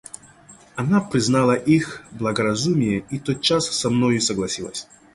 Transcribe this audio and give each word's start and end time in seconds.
Она 0.75 0.99
признала 0.99 1.51
их 1.51 2.03
благоразумие 2.09 3.05
и 3.11 3.19
тотчас 3.19 3.69
со 3.69 3.91
мною 3.91 4.19
согласилась. 4.19 4.87